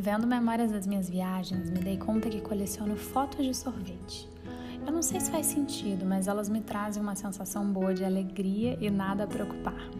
[0.00, 4.26] Vendo memórias das minhas viagens, me dei conta que coleciono fotos de sorvete.
[4.86, 8.78] Eu não sei se faz sentido, mas elas me trazem uma sensação boa de alegria
[8.80, 9.90] e nada a preocupar.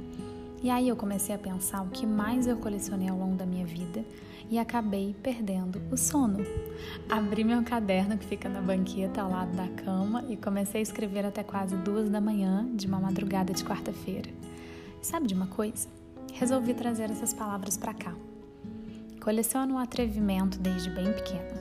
[0.62, 3.66] E aí eu comecei a pensar o que mais eu colecionei ao longo da minha
[3.66, 4.02] vida
[4.48, 6.38] e acabei perdendo o sono.
[7.06, 11.26] Abri meu caderno que fica na banqueta ao lado da cama e comecei a escrever
[11.26, 14.30] até quase duas da manhã de uma madrugada de quarta-feira.
[15.02, 15.86] Sabe de uma coisa?
[16.32, 18.14] Resolvi trazer essas palavras para cá.
[19.30, 21.54] Coleciono o atrevimento desde bem pequena.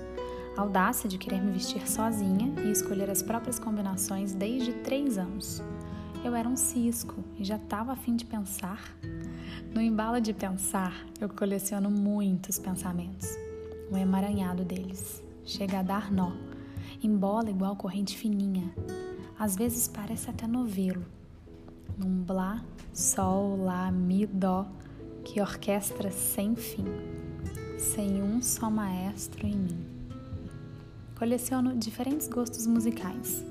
[0.57, 5.61] A audácia de querer me vestir sozinha e escolher as próprias combinações desde três anos.
[6.25, 8.97] Eu era um cisco e já estava a fim de pensar.
[9.71, 13.37] No embalo de pensar, eu coleciono muitos pensamentos.
[13.91, 15.21] Um emaranhado deles.
[15.45, 16.31] Chega a dar nó.
[17.03, 18.73] Embola igual corrente fininha.
[19.37, 21.05] Às vezes parece até novelo.
[21.95, 24.65] Num blá, sol, lá, mi, dó,
[25.23, 27.28] que orquestra sem fim
[27.79, 29.85] sem um só maestro em mim.
[31.17, 33.43] Coleciono diferentes gostos musicais.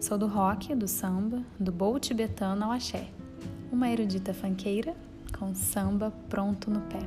[0.00, 3.08] Sou do rock, do samba, do bowl tibetano ao axé.
[3.70, 4.96] Uma erudita fanqueira
[5.38, 7.00] com samba pronto no pé.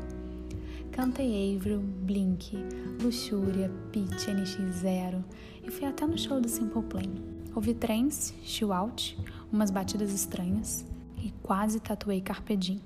[0.92, 2.56] Cantei Avril, Blink,
[3.02, 5.24] Luxúria, Pitch, NX0
[5.64, 7.10] e fui até no show do Simple Plan.
[7.56, 9.18] Ouvi trance, chill out,
[9.52, 10.86] umas batidas estranhas
[11.18, 12.82] e quase tatuei Carpe Diem.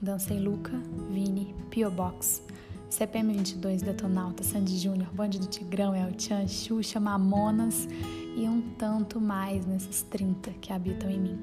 [0.00, 0.72] Dancei Luca,
[1.10, 2.42] Vini, Pio Box,
[2.90, 7.88] CPM 22, Detonauta, Sandy Júnior, Bande do Tigrão, El Chan, Xuxa, Mamonas
[8.36, 11.38] e um tanto mais nesses 30 que habitam em mim.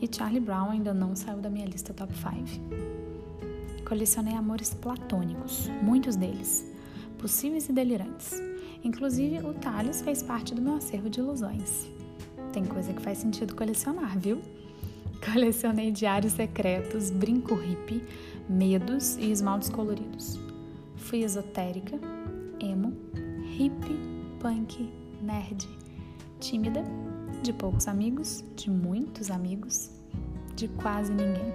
[0.00, 3.84] E Charlie Brown ainda não saiu da minha lista top 5.
[3.88, 6.66] Colecionei amores platônicos, muitos deles,
[7.18, 8.32] possíveis e delirantes.
[8.82, 11.86] Inclusive, o Thales fez parte do meu acervo de ilusões.
[12.52, 14.42] Tem coisa que faz sentido colecionar, viu?
[15.24, 18.02] Colecionei diários secretos, brinco hippie,
[18.48, 20.47] medos e esmaltes coloridos.
[20.98, 21.98] Fui esotérica,
[22.60, 22.92] emo,
[23.56, 23.98] hippie,
[24.38, 24.90] punk,
[25.22, 25.66] nerd,
[26.38, 26.84] tímida,
[27.42, 29.90] de poucos amigos, de muitos amigos,
[30.54, 31.52] de quase ninguém.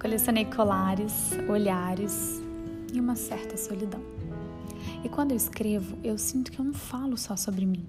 [0.00, 2.40] Colecionei colares, olhares
[2.92, 4.00] e uma certa solidão.
[5.02, 7.86] E quando eu escrevo, eu sinto que eu não falo só sobre mim.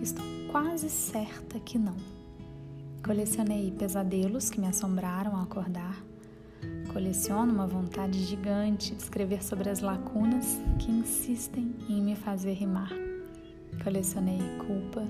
[0.00, 1.96] Estou quase certa que não.
[3.04, 6.02] Colecionei pesadelos que me assombraram ao acordar,
[6.92, 12.90] Coleciono uma vontade gigante de escrever sobre as lacunas que insistem em me fazer rimar.
[13.84, 15.06] Colecionei culpa,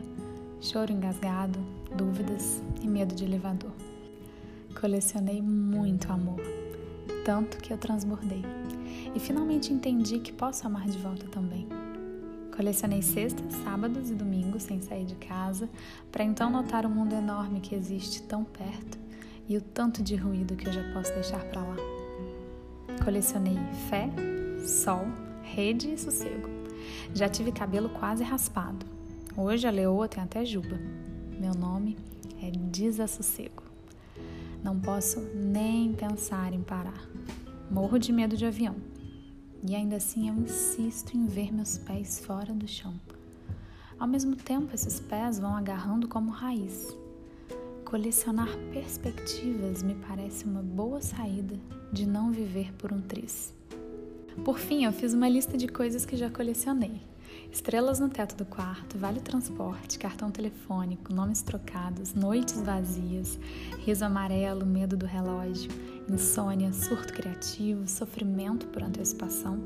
[0.61, 1.59] choro engasgado,
[1.97, 3.73] dúvidas e medo de elevador.
[4.79, 6.43] Colecionei muito amor,
[7.25, 8.45] tanto que eu transbordei.
[9.15, 11.67] E finalmente entendi que posso amar de volta também.
[12.55, 15.67] Colecionei sextas, sábados e domingos sem sair de casa,
[16.13, 19.00] para então notar o mundo enorme que existe tão perto
[19.49, 21.77] e o tanto de ruído que eu já posso deixar para lá.
[23.05, 23.57] Colecionei
[23.89, 24.11] fé,
[24.65, 25.07] sol,
[25.43, 26.49] rede e sossego.
[27.15, 28.87] Já tive cabelo quase raspado.
[29.37, 30.79] Hoje a leoa tem até juba.
[31.39, 31.97] Meu nome
[32.43, 33.63] é Desassossego.
[34.63, 37.09] Não posso nem pensar em parar.
[37.71, 38.77] Morro de medo de avião.
[39.67, 42.95] E ainda assim eu insisto em ver meus pés fora do chão.
[43.99, 46.89] Ao mesmo tempo, esses pés vão agarrando como raiz,
[47.91, 51.57] Colecionar perspectivas me parece uma boa saída
[51.93, 53.53] de não viver por um triz.
[54.45, 57.03] Por fim, eu fiz uma lista de coisas que já colecionei.
[57.51, 63.41] Estrelas no teto do quarto, vale transporte, cartão telefônico, nomes trocados, noites vazias,
[63.85, 65.73] riso amarelo, medo do relógio,
[66.09, 69.65] insônia, surto criativo, sofrimento por antecipação,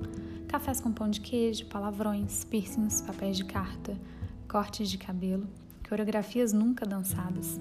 [0.49, 4.01] cafés com pão de queijo, palavrões, piercings, papéis de carta,
[4.49, 5.47] cortes de cabelo,
[5.87, 7.61] coreografias nunca dançadas,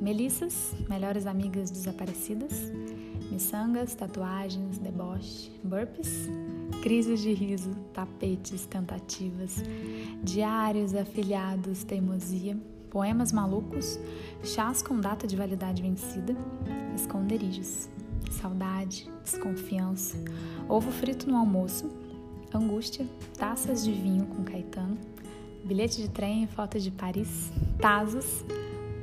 [0.00, 2.72] Melissas, melhores amigas desaparecidas,
[3.30, 6.26] miçangas, tatuagens, deboche, burpees,
[6.82, 9.62] crises de riso, tapetes, tentativas,
[10.22, 12.56] diários afiliados, teimosia,
[12.90, 14.00] poemas malucos,
[14.42, 16.34] chás com data de validade vencida,
[16.96, 17.90] esconderijos,
[18.30, 20.16] saudade, desconfiança,
[20.66, 21.90] ovo frito no almoço,
[22.54, 23.06] angústia,
[23.36, 24.96] taças de vinho com Caetano,
[25.62, 28.42] bilhete de trem, foto de Paris, tazos,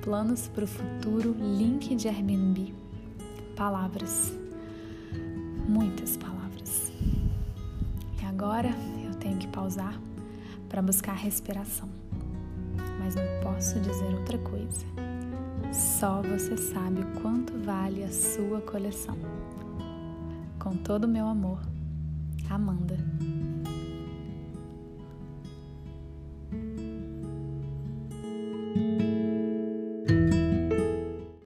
[0.08, 2.74] planos para o futuro, link de Airbnb,
[3.58, 4.34] palavras,
[5.68, 6.94] muitas palavras.
[8.22, 8.70] E agora
[9.04, 10.00] eu tenho que pausar
[10.70, 11.90] para buscar respiração,
[12.98, 14.86] mas não posso dizer outra coisa.
[15.74, 19.18] Só você sabe o quanto vale a sua coleção.
[20.58, 21.60] Com todo o meu amor,
[22.50, 22.98] Amanda.